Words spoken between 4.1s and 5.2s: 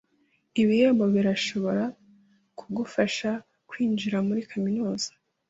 muri kaminuza.